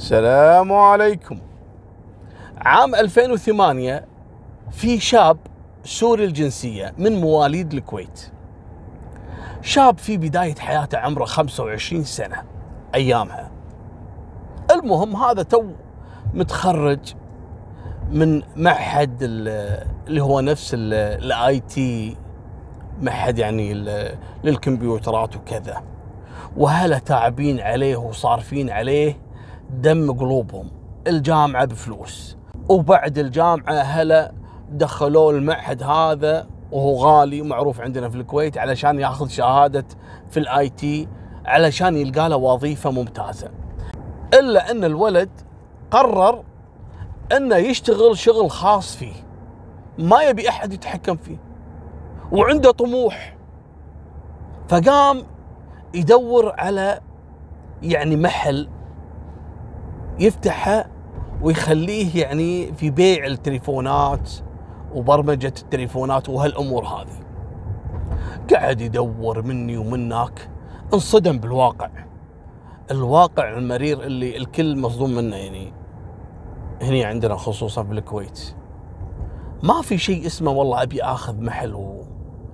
[0.00, 1.38] السلام عليكم.
[2.58, 4.04] عام 2008
[4.70, 5.38] في شاب
[5.84, 8.30] سوري الجنسية من مواليد الكويت.
[9.62, 12.42] شاب في بداية حياته عمره 25 سنة
[12.94, 13.50] أيامها.
[14.70, 15.64] المهم هذا تو
[16.34, 17.14] متخرج
[18.10, 22.16] من معهد اللي هو نفس ال IT
[23.00, 23.74] معهد يعني
[24.44, 25.82] للكمبيوترات وكذا.
[26.56, 29.29] وهلا تعبين عليه وصارفين عليه.
[29.72, 30.70] دم قلوبهم.
[31.06, 32.36] الجامعة بفلوس.
[32.68, 34.32] وبعد الجامعة هلا
[34.70, 39.84] دخلوه المعهد هذا وهو غالي ومعروف عندنا في الكويت علشان ياخذ شهادة
[40.30, 41.08] في ال IT
[41.46, 43.50] علشان يلقى له وظيفة ممتازة.
[44.34, 45.30] إلا أن الولد
[45.90, 46.44] قرر
[47.36, 49.14] أنه يشتغل شغل خاص فيه.
[49.98, 51.38] ما يبي أحد يتحكم فيه.
[52.32, 53.36] وعنده طموح.
[54.68, 55.22] فقام
[55.94, 57.00] يدور على
[57.82, 58.68] يعني محل
[60.20, 60.86] يفتحه
[61.42, 64.30] ويخليه يعني في بيع التليفونات
[64.94, 67.20] وبرمجة التليفونات وهالأمور هذه.
[68.50, 70.50] قاعد يدور مني ومنك
[70.94, 71.90] انصدم بالواقع.
[72.90, 75.72] الواقع المرير اللي الكل مصدوم منه يعني
[76.82, 78.54] هنا عندنا خصوصا في الكويت.
[79.62, 82.02] ما في شيء اسمه والله أبي آخذ محل و...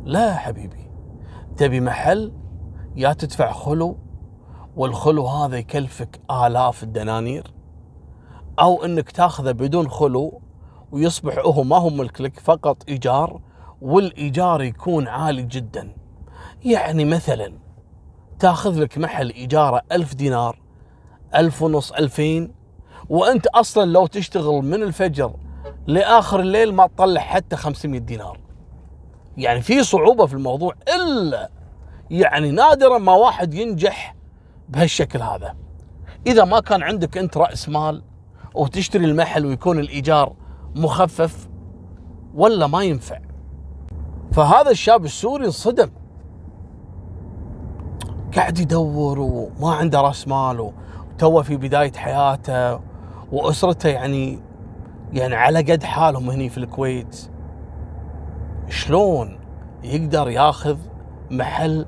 [0.05, 0.91] لا حبيبي.
[1.57, 2.33] تبي محل؟
[2.97, 3.97] يا تدفع خلو
[4.77, 7.56] والخلو هذا يكلفك آلاف الدنانير.
[8.59, 10.41] أو أنك تاخذه بدون خلو
[10.93, 13.41] ويصبح هو ما هو ملك لك فقط إيجار
[13.83, 15.93] والإيجار يكون عالي جدا.
[16.65, 17.53] يعني مثلا
[18.39, 20.59] تاخذ لك محل إيجارة ألف دينار
[21.35, 22.55] ألف ونص ألفين
[23.09, 25.35] وأنت أصلا لو تشتغل من الفجر
[25.87, 28.41] لآخر الليل ما تطلع حتى 500 دينار.
[29.37, 31.51] يعني في صعوبة في الموضوع إلا
[32.11, 34.17] يعني نادرا ما واحد ينجح
[34.69, 35.57] بهالشكل هذا.
[36.27, 38.03] إذا ما كان عندك أنت رأس مال
[38.57, 40.33] وتشتري المحل ويكون الإيجار
[40.77, 41.49] مخفف
[42.35, 43.19] ولا ما ينفع.
[44.33, 45.91] فهذا الشاب السوري انصدم.
[48.37, 50.73] قاعد يدور وما عنده راس مال
[51.15, 52.81] وتوه في بداية حياته
[53.33, 54.39] وأسرته يعني
[55.13, 57.31] يعني على قد حالهم هني في الكويت.
[58.69, 59.39] شلون
[59.85, 60.77] يقدر ياخذ
[61.31, 61.87] محل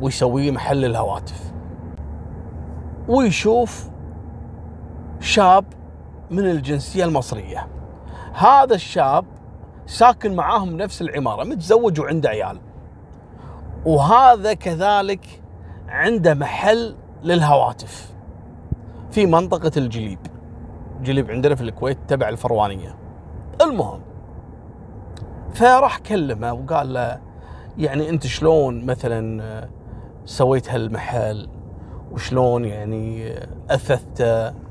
[0.00, 1.52] ويسويه محل الهواتف؟
[3.08, 3.90] ويشوف
[5.20, 5.64] شاب
[6.30, 7.66] من الجنسية المصرية.
[8.32, 9.24] هذا الشاب
[9.86, 12.60] ساكن معاهم نفس العمارة متزوج وعنده عيال.
[13.86, 15.42] وهذا كذلك
[15.88, 18.14] عنده محل للهواتف
[19.10, 20.18] في منطقة الجليب.
[21.02, 22.94] جليب عندنا في الكويت تبع الفروانية.
[23.62, 24.00] المهم
[25.54, 27.20] فراح كلمه وقال له
[27.78, 29.68] يعني أنت شلون مثلا
[30.24, 31.48] سويت هالمحل؟
[32.12, 33.34] وشلون يعني
[33.70, 34.65] أثثته؟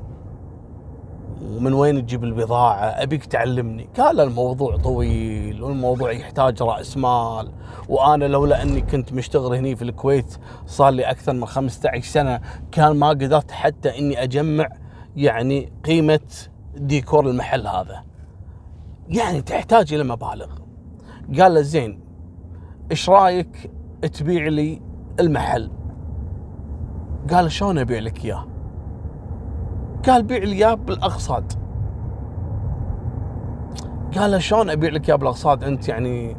[1.42, 3.88] ومن وين تجيب البضاعة؟ أبيك تعلمني.
[3.98, 7.52] قال الموضوع طويل والموضوع يحتاج رأس مال.
[7.88, 10.36] وأنا لولا أني كنت مشتغل هني في الكويت
[10.66, 12.40] صار لي أكثر من 15 سنة
[12.72, 14.68] كان ما قدرت حتى أني أجمع
[15.16, 16.20] يعني قيمة
[16.76, 18.04] ديكور المحل هذا.
[19.08, 20.48] يعني تحتاج إلى مبالغ.
[21.40, 22.00] قال له زين
[22.90, 23.70] إيش رأيك
[24.14, 24.82] تبيع لي
[25.20, 25.70] المحل؟
[27.30, 28.55] قال شلون أبيع لك إياه؟
[30.04, 31.58] قال بيع لي اياه بالاقساط
[34.16, 36.36] قال شلون أبيع لك اياه بالاقساط أنت يعني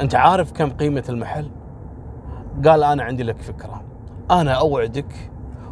[0.00, 1.50] أنت عارف كم قيمة المحل؟
[2.64, 3.84] قال أنا عندي لك فكرة.
[4.30, 5.30] أنا أوعدك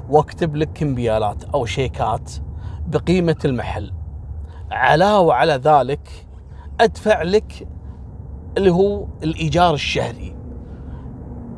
[0.08, 2.32] وأكتب لك كمبيالات أو شيكات
[2.86, 3.92] بقيمة المحل.
[4.70, 6.26] علاوه على ذلك
[6.80, 7.68] أدفع لك
[8.58, 10.36] اللي هو الإيجار الشهري.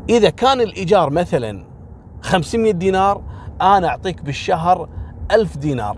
[0.09, 1.65] إذا كان الإيجار مثلا
[2.23, 3.23] 500 دينار
[3.61, 4.89] أنا أعطيك بالشهر
[5.33, 5.97] 1000 دينار.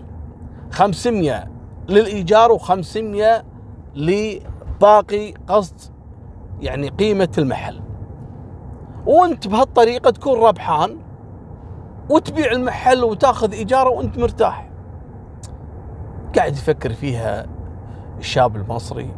[0.71, 1.47] 500
[1.89, 3.43] للإيجار و500
[3.95, 5.81] لباقي قصد
[6.59, 7.81] يعني قيمة المحل.
[9.05, 10.97] وأنت بهالطريقة تكون ربحان
[12.09, 14.69] وتبيع المحل وتأخذ إيجاره وأنت مرتاح.
[16.35, 17.45] قاعد يفكر فيها
[18.19, 19.09] الشاب المصري.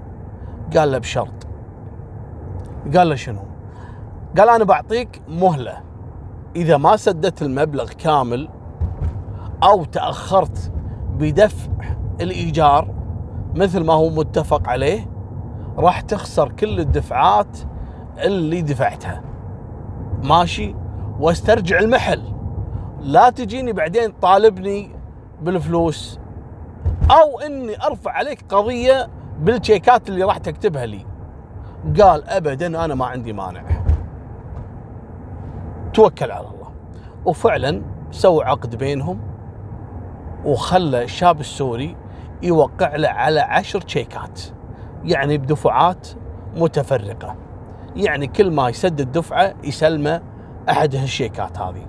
[0.77, 1.47] قال له بشرط.
[2.97, 3.41] قال له شنو؟
[4.37, 5.83] قال أنا بعطيك مهلة.
[6.55, 8.49] إذا ما سددت المبلغ كامل
[9.63, 10.71] أو تأخرت
[11.17, 11.71] بدفع
[12.21, 12.93] الإيجار
[13.55, 15.09] مثل ما هو متفق عليه
[15.77, 17.57] راح تخسر كل الدفعات
[18.17, 19.21] اللي دفعتها.
[20.23, 20.75] ماشي؟
[21.19, 22.21] واسترجع المحل.
[22.99, 24.91] لا تجيني بعدين طالبني
[25.41, 26.19] بالفلوس.
[27.11, 29.07] أو إني أرفع عليك قضية
[29.39, 31.05] بالشيكات اللي راح تكتبها لي.
[32.01, 33.63] قال ابدا أنا ما عندي مانع.
[35.93, 36.71] توكل على الله.
[37.25, 37.81] وفعلا
[38.11, 39.19] سووا عقد بينهم.
[40.47, 41.95] وخلى الشاب السوري
[42.43, 44.41] يوقع له على عشر تشيكات
[45.03, 46.07] يعني بدفعات
[46.55, 47.35] متفرقة.
[47.95, 50.21] يعني كل ما يسدد دفعة يسلمه
[50.69, 51.85] أحد هالشيكات هذه.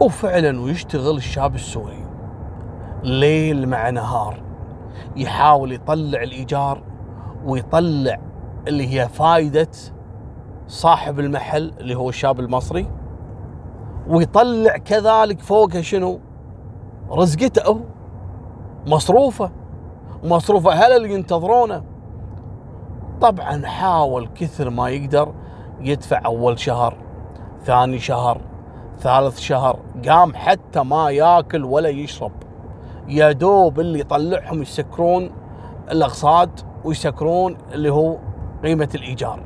[0.00, 2.06] وفعلا ويشتغل الشاب السوري
[3.02, 4.42] ليل مع نهار
[5.16, 6.82] يحاول يطلع الإيجار
[7.44, 8.20] ويطلع
[8.68, 9.68] اللي هي فائدة
[10.66, 12.90] صاحب المحل اللي هو الشاب المصري
[14.08, 16.20] ويطلع كذلك فوقها شنو؟
[17.12, 17.80] رزقته
[18.86, 19.50] مصروفة
[20.24, 21.82] مصروفة هل اللي ينتظرونه؟
[23.20, 25.32] طبعا حاول كثر ما يقدر
[25.80, 26.96] يدفع أول شهر
[27.64, 28.40] ثاني شهر
[28.98, 29.78] ثالث شهر
[30.08, 32.32] قام حتى ما ياكل ولا يشرب.
[33.08, 35.30] يا دوب اللي يطلعهم يسكرون
[35.90, 38.16] الاقساط ويسكرون اللي هو
[38.64, 39.40] قيمة الإيجار.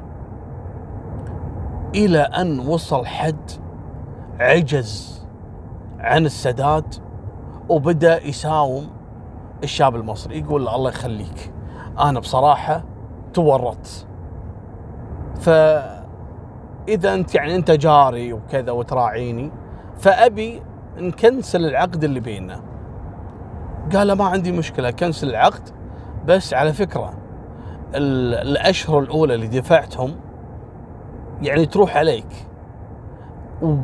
[1.94, 3.50] إلى أن وصل حد
[4.40, 5.22] عجز
[5.98, 6.94] عن السداد
[7.68, 8.86] وبدأ يساوم
[9.64, 11.52] الشاب المصري يقول له الله يخليك.
[11.98, 12.84] أنا بصراحة
[13.34, 14.06] تورطت
[15.40, 19.50] فإذا أنت يعني أنت جاري وكذا وتراعيني
[19.98, 20.62] فأبي
[20.98, 22.60] نكنسل العقد اللي بيننا.
[23.94, 25.68] قال له ما عندي مشكلة كنسل العقد.
[26.26, 27.14] بس على فكرة
[27.94, 30.16] الأشهر الأولى اللي دفعتهم
[31.42, 32.46] يعني تروح عليك.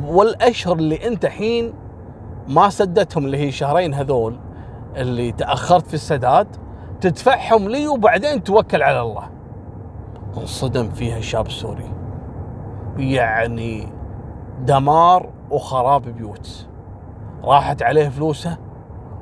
[0.05, 1.73] والأشهر اللي أنت حين
[2.47, 4.39] ما سددتهم اللي هي شهرين هذول
[4.95, 6.47] اللي تأخرت في السداد
[7.01, 9.29] تدفعهم لي وبعدين توكل على الله.
[10.37, 11.91] انصدم فيها شاب سوري.
[12.97, 13.87] يعني
[14.61, 16.67] دمار وخراب بيوت.
[17.43, 18.57] راحت عليه فلوسه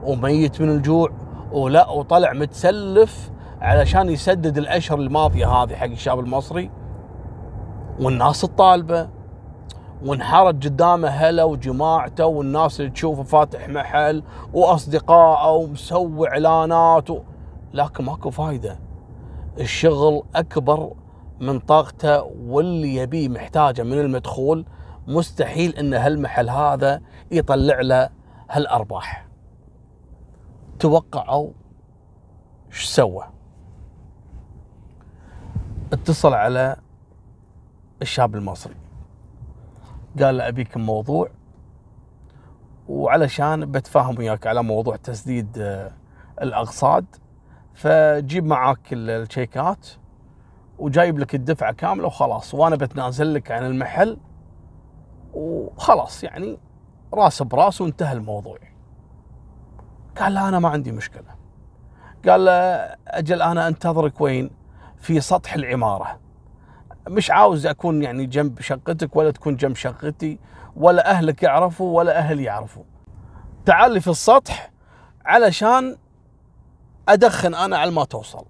[0.04, 1.10] وميت من الجوع
[1.52, 3.32] ولا وطلع متسلف
[3.62, 6.72] علشان يسدد الأشهر الماضية هذه حق الشاب المصري
[8.00, 9.21] والناس الطالبة.
[10.06, 17.20] وانحرج قدامه هلا وجماعته والناس اللي تشوفه فاتح محل وأصدقائه ومسوي إعلانات و...
[17.74, 18.80] لكن ماكو فايدة.
[19.60, 20.94] الشغل أكبر
[21.40, 24.66] من طاقته واللي يبيه محتاجه من المدخول.
[25.08, 27.02] مستحيل إن هالمحل هذا
[27.32, 28.10] يطلع له
[28.50, 29.28] هالأرباح.
[30.80, 31.50] توقعوا
[32.72, 33.24] إيش سوى؟
[35.94, 36.76] اتصل على
[38.02, 38.81] الشاب المصري.
[40.20, 41.30] قال له أبيك موضوع
[42.88, 45.92] وعلشان بتفاهم وياك على موضوع تسديد آه،
[46.42, 47.04] الاقساط
[47.74, 49.88] فجيب معاك الشيكات
[50.80, 52.54] وجايب لك الدفعة كاملة وخلاص.
[52.54, 54.18] وأنا بتنازل لك عن المحل
[55.34, 56.58] وخلاص يعني
[57.14, 58.58] راس براس وانتهى الموضوع.
[60.18, 61.36] قال لا أنا ما عندي مشكلة.
[62.28, 62.52] قال له
[63.08, 64.50] أجل أنا أنتظرك وين؟
[64.98, 66.20] في سطح العمارة.
[67.08, 70.40] مش عاوز أكون يعني جنب شقتك ولا تكون جنب شقتي
[70.76, 72.84] ولا أهلك يعرفوا ولا أهلي يعرفوا.
[73.66, 74.72] تعال لي في السطح
[75.26, 75.98] علشان
[77.10, 78.46] أدخن أنا على ما توصل.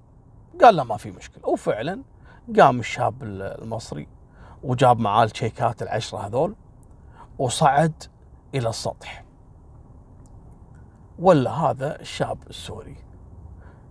[0.62, 1.50] قال له ما في مشكلة.
[1.50, 2.02] وفعلا
[2.60, 4.08] قام الشاب المصري
[4.64, 6.56] وجاب معاه الشيكات العشرة هذول
[7.38, 8.04] وصعد
[8.56, 9.24] إلى السطح.
[11.20, 12.96] ولا هذا الشاب السوري.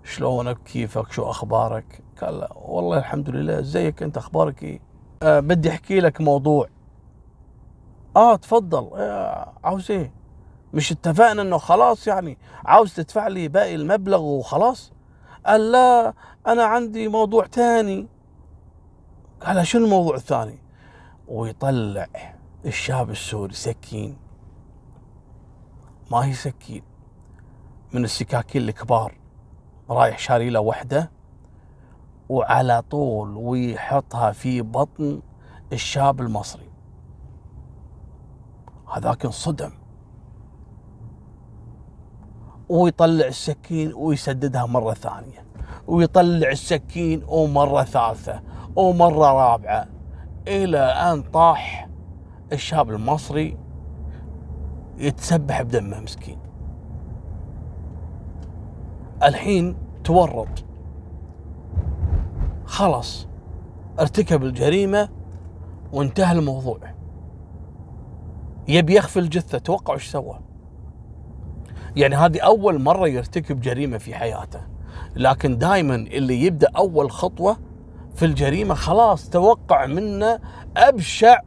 [0.04, 4.80] شلونك؟ كيفك؟ شو أخبارك؟ قال لا والله الحمد لله زيك أنت أخبارك إيه؟
[5.22, 6.68] آه بدي أحكي لك موضوع.
[8.16, 8.90] آه تفضل.
[8.94, 10.12] آه عاوز إيه؟
[10.74, 14.92] مش اتفقنا إنه خلاص يعني؟ عاوز تدفع لي باقي المبلغ وخلاص؟
[15.46, 16.14] قال لا
[16.46, 18.08] أنا عندي موضوع ثاني
[19.40, 20.58] قال شنو الموضوع الثاني؟
[21.28, 22.06] ويطلع
[22.66, 24.16] الشاب السوري سكين.
[26.10, 26.82] ما هي سكين
[27.92, 29.19] من السكاكين الكبار.
[29.90, 31.10] رايح شاري له وحدة
[32.28, 35.22] وعلى طول ويحطها في بطن
[35.72, 36.70] الشاب المصري.
[38.94, 39.70] هذاك انصدم.
[42.68, 45.44] ويطلع السكين ويسددها مرة ثانية.
[45.86, 48.42] ويطلع السكين ومرة ثالثة
[48.76, 49.86] ومرة رابعة
[50.48, 51.88] إلى أن طاح
[52.52, 53.58] الشاب المصري
[54.98, 56.49] يتسبح بدمه مسكين.
[59.22, 60.64] الحين تورط.
[62.64, 63.28] خلص
[64.00, 65.08] ارتكب الجريمة
[65.92, 66.78] وانتهى الموضوع.
[68.68, 70.38] يبي يخفي الجثة توقعوا إيش سوى؟
[71.96, 74.60] يعني هذه أول مرة يرتكب جريمة في حياته.
[75.16, 77.56] لكن دائما اللي يبدأ أول خطوة
[78.14, 80.38] في الجريمة خلاص توقع منه
[80.76, 81.38] أبشع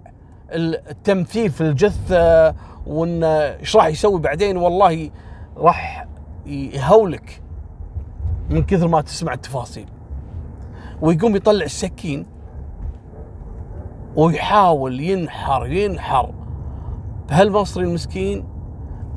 [0.51, 2.55] التمثيل في الجثة
[2.87, 5.11] وإنه إيش راح يسوي بعدين؟ والله
[5.57, 6.07] راح
[6.45, 7.42] يهولك.
[8.53, 9.85] من كثر ما تسمع التفاصيل.
[11.01, 12.25] ويقوم يطلع السكين
[14.15, 16.33] ويحاول ينحر ينحر.
[17.29, 18.45] بهالمصري المسكين؟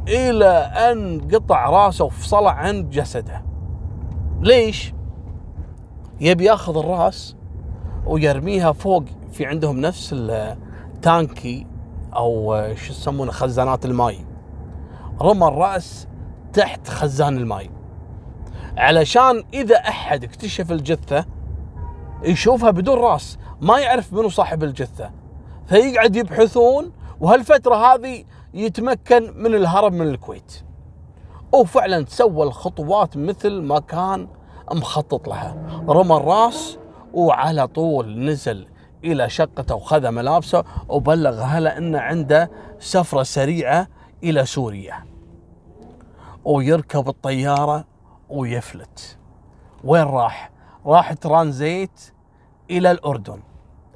[0.08, 3.42] إلى أن قطع راسه وفصله عن جسده.
[4.40, 4.94] ليش؟
[6.20, 7.36] يبي ياخذ الراس
[8.06, 11.66] ويرميها فوق في عندهم نفس التانكي
[12.16, 14.18] أو شو يسمونه خزانات الماي.
[15.20, 16.08] رمى الراس
[16.52, 17.70] تحت خزان الماي.
[18.76, 21.26] علشان إذا أحد اكتشف الجثة
[22.22, 25.10] يشوفها بدون رأس ما يعرف منو صاحب الجثة.
[25.66, 30.62] فيقعد يبحثون وهالفترة هذه يتمكن من الهرب من الكويت.
[31.52, 34.28] وفعلا تسوى الخطوات مثل ما كان
[34.72, 35.56] مخطط لها.
[35.88, 36.78] رمى الرأس
[37.14, 38.66] وعلى طول نزل
[39.04, 43.88] إلى شقته وخذ ملابسه وبلغ أهله انه عنده سفرة سريعة
[44.24, 45.04] إلى سوريا.
[46.44, 47.84] ويركب الطيارة
[48.28, 49.18] ويفلت.
[49.84, 50.50] وين راح؟
[50.86, 52.00] راح ترانزيت
[52.70, 53.40] إلى الأردن.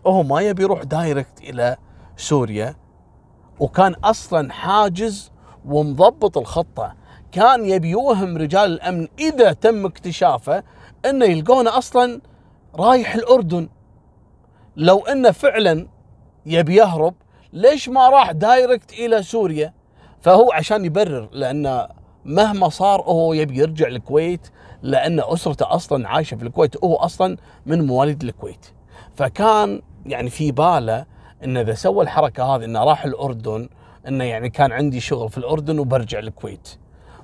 [0.04, 1.76] وهو ما يبي يروح direct إلى
[2.16, 2.74] سوريا.
[3.60, 5.32] وكان أصلا حاجز
[5.64, 6.94] ومضبط الخطة.
[7.32, 10.62] كان يبي يوهم رجال الأمن إذا تم اكتشافه
[11.04, 12.20] إنه يلقونه أصلا
[12.74, 13.68] رايح الأردن.
[14.76, 15.86] لو إنه فعلا
[16.46, 17.14] يبي يهرب
[17.52, 19.74] ليش ما راح direct إلى سوريا؟
[20.20, 21.88] فهو عشان يبرر لأن
[22.24, 24.48] مهما صار هو يبي يرجع الكويت
[24.82, 27.36] لأن أسرته أصلا عايشة في الكويت هو أصلا
[27.66, 28.66] من مواليد الكويت.
[29.14, 31.06] فكان يعني في باله
[31.44, 33.68] انه إذا سوى الحركة هذه إنه راح الأردن
[34.08, 36.68] إنه يعني كان عندي شغل في الأردن وبرجع الكويت.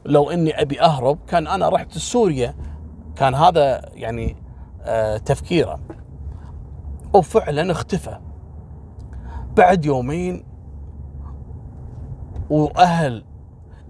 [0.05, 2.55] لو إني أبي أهرب كان أنا رحت سوريا.
[3.17, 4.37] كان هذا يعني
[4.83, 5.81] آه تفكيره.
[7.15, 8.19] وفعلا اختفى.
[9.57, 10.45] بعد يومين
[12.51, 13.25] وأهل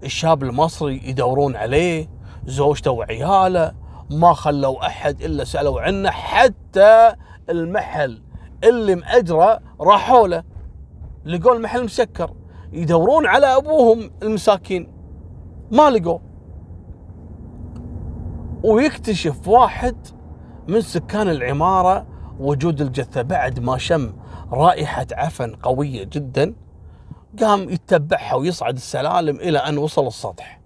[0.03, 2.09] الشاب المصري يدورون عليه
[2.45, 3.73] زوجته وعياله
[4.11, 7.13] ما خلوا أحد إلا سألوا عنه حتى
[7.49, 8.21] المحل
[8.63, 10.43] اللي مأجره راحوا له.
[11.25, 12.33] لقوا المحل مسكر
[12.73, 14.91] يدورون على أبوهم المساكين.
[15.71, 16.19] ما لقوا.
[18.63, 20.07] ويكتشف واحد
[20.67, 22.07] من سكان العمارة
[22.39, 24.13] وجود الجثة بعد ما شم
[24.51, 26.55] رائحة عفن قوية جدا.
[27.39, 30.61] قام يتبعها ويصعد السلالم إلى أن وصل السطح.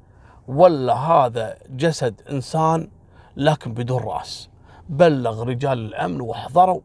[0.47, 2.89] ولا هذا جسد إنسان
[3.37, 4.49] لكن بدون رأس.
[4.89, 6.81] بلغ رجال الأمن وحضروا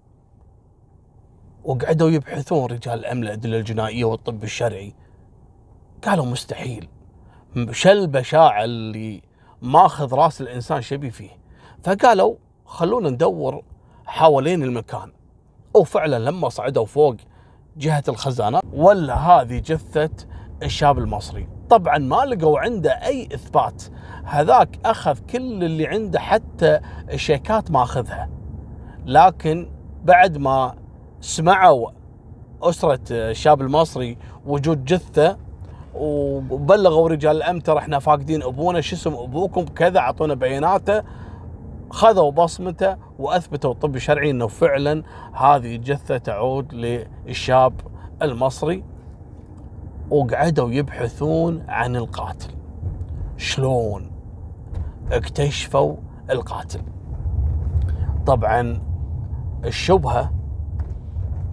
[1.65, 4.95] وقعدوا يبحثون رجال الأمن الأدلة الجنائية والطب الشرعي.
[6.05, 6.89] قالوا مستحيل.
[7.71, 9.23] شل البشاعه اللي
[9.63, 11.31] ماخذ رأس الإنسان شبي فيه.
[11.85, 13.63] فقالوا خلونا ندور
[14.07, 15.13] حوالين المكان.
[15.75, 17.17] وفعلا لما صعدوا فوق
[17.77, 20.11] جهة الخزانة ولا هذه جثة
[20.63, 21.49] الشاب المصري.
[21.71, 23.83] طبعا ما لقوا عنده أي إثبات.
[24.25, 26.81] هذاك أخذ كل اللي عنده حتى
[27.13, 28.29] الشيكات ما أخذها.
[29.07, 29.71] لكن
[30.05, 30.75] بعد ما
[31.21, 31.91] سمعوا
[32.63, 35.37] أسرة الشاب المصري وجود جثة
[35.95, 41.03] وبلغوا رجال الأمن ترى إحنا فاقدين أبونا شو اسم أبوكم كذا أعطونا بياناته.
[41.91, 45.03] خذوا بصمته وأثبتوا الطب الشرعي إنه فعلا
[45.33, 47.73] هذه الجثة تعود للشاب
[48.23, 48.85] المصري.
[50.11, 52.51] وقعدوا يبحثون عن القاتل.
[53.37, 54.11] شلون؟
[55.13, 55.97] اكتشفوا
[56.31, 56.81] القاتل.
[58.27, 58.81] طبعا
[59.65, 60.33] الشبهة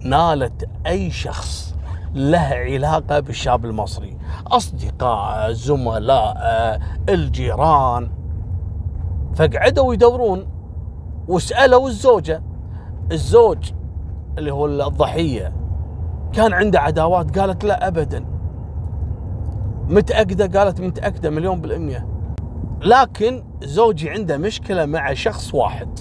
[0.04, 1.74] نالت أي شخص
[2.14, 4.18] له علاقة بالشاب المصري.
[4.46, 6.36] أصدقاء زملاء
[7.08, 8.23] الجيران.
[9.36, 10.46] فقعدوا يدورون
[11.28, 12.42] وسألوا الزوجة.
[13.12, 13.72] الزوج
[14.38, 15.52] اللي هو الضحية
[16.32, 18.24] كان عنده عداوات قالت لا ابدا.
[19.88, 22.06] متأكدة؟ قالت متأكدة مليون بالمية.
[22.80, 25.98] لكن زوجي عنده مشكلة مع شخص واحد.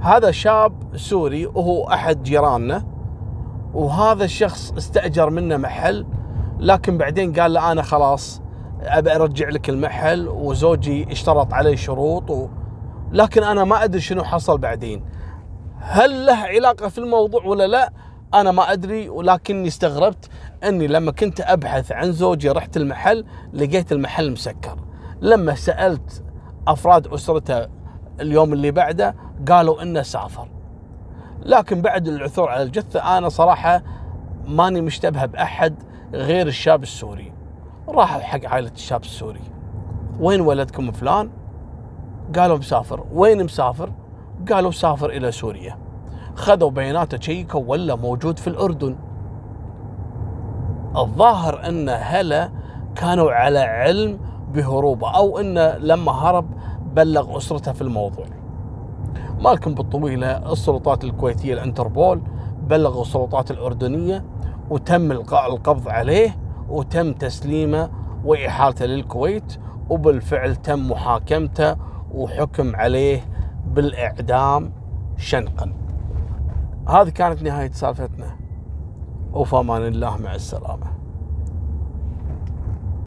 [0.00, 2.84] هذا شاب سوري وهو أحد جيراننا
[3.74, 6.06] وهذا الشخص استأجر منه محل
[6.58, 8.42] لكن بعدين قال له أنا خلاص
[8.82, 12.48] أبي أرجع لك المحل وزوجي اشترط علي شروط و...
[13.12, 15.04] لكن أنا ما أدري شنو حصل بعدين.
[15.78, 17.92] هل له علاقة في الموضوع ولا لا؟
[18.34, 20.28] أنا ما أدري ولكني استغربت
[20.64, 24.76] أني لما كنت أبحث عن زوجي رحت المحل لقيت المحل مسكر.
[25.20, 26.24] لما سألت
[26.68, 27.66] أفراد أسرته
[28.20, 29.14] اليوم اللي بعده
[29.48, 30.48] قالوا إنه سافر.
[31.42, 33.82] لكن بعد العثور على الجثة أنا صراحة
[34.46, 35.74] ماني مشتبه بأحد
[36.14, 37.39] غير الشاب السوري.
[37.90, 39.40] راحوا حق عائلة الشاب السوري.
[40.20, 41.30] وين ولدكم فلان؟
[42.36, 43.04] قالوا مسافر.
[43.12, 43.92] وين مسافر؟
[44.52, 45.78] قالوا سافر إلى سوريا.
[46.34, 48.96] خذوا بياناته شيكوا ولا موجود في الأردن.
[50.96, 52.50] الظاهر أن هلا
[52.94, 54.18] كانوا على علم
[54.52, 56.50] بهروبه أو انه لما هرب
[56.94, 58.26] بلغ أسرته في الموضوع.
[59.40, 62.22] مالكم بالطويلة السلطات الكويتية الانتربول
[62.62, 64.24] بلغوا السلطات الأردنية
[64.70, 66.36] وتم إلقاء القبض عليه
[66.70, 67.90] وتم تسليمه
[68.24, 69.58] وإحالته للكويت
[69.90, 71.76] وبالفعل تم محاكمته
[72.10, 73.20] وحكم عليه
[73.66, 74.72] بالإعدام
[75.16, 75.72] شنقا.
[76.88, 78.36] هذه كانت نهاية سالفتنا.
[79.32, 80.99] وفمان الله مع السلامة.